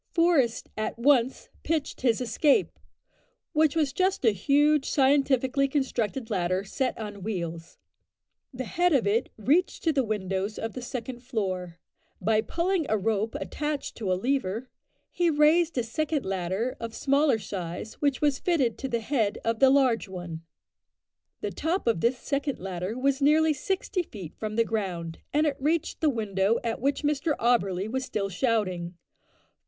Forest 0.09 0.67
at 0.75 0.97
once 0.97 1.49
pitched 1.61 2.01
his 2.01 2.21
escape 2.21 2.79
which 3.53 3.75
was 3.75 3.93
just 3.93 4.25
a 4.25 4.31
huge 4.31 4.89
scientifically 4.89 5.67
constructed 5.67 6.31
ladder, 6.31 6.63
set 6.63 6.97
on 6.97 7.21
wheels. 7.21 7.77
The 8.51 8.63
head 8.63 8.93
of 8.93 9.05
it 9.05 9.29
reached 9.37 9.83
to 9.83 9.93
the 9.93 10.03
windows 10.03 10.57
of 10.57 10.73
the 10.73 10.81
second 10.81 11.19
floor. 11.19 11.77
By 12.19 12.41
pulling 12.41 12.87
a 12.89 12.97
rope 12.97 13.35
attached 13.35 13.95
to 13.97 14.11
a 14.11 14.15
lever, 14.17 14.71
he 15.11 15.29
raised 15.29 15.77
a 15.77 15.83
second 15.83 16.25
ladder 16.25 16.75
of 16.79 16.95
smaller 16.95 17.37
size, 17.37 17.93
which 18.01 18.21
was 18.21 18.39
fitted 18.39 18.79
to 18.79 18.87
the 18.87 19.01
head 19.01 19.37
of 19.45 19.59
the 19.59 19.69
large 19.69 20.07
one. 20.09 20.41
The 21.41 21.51
top 21.51 21.85
of 21.85 22.01
this 22.01 22.17
second 22.17 22.57
ladder 22.57 22.97
was 22.97 23.21
nearly 23.21 23.53
sixty 23.53 24.01
feet 24.01 24.33
from 24.35 24.55
the 24.55 24.65
ground, 24.65 25.19
and 25.31 25.45
it 25.45 25.57
reached 25.61 26.01
the 26.01 26.09
window 26.09 26.57
at 26.63 26.81
which 26.81 27.03
Mr 27.03 27.37
Auberly 27.37 27.87
was 27.87 28.03
still 28.03 28.29
shouting. 28.29 28.95